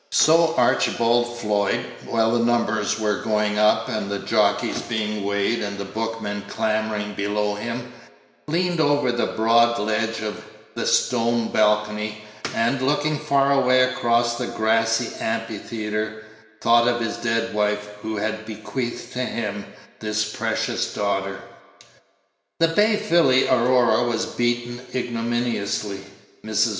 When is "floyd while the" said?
1.37-2.43